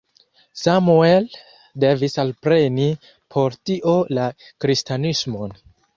Samuel 0.59 1.27
devis 1.83 2.17
alpreni 2.23 2.87
por 3.35 3.59
tio 3.71 3.95
la 4.19 4.27
kristanismon. 4.65 5.55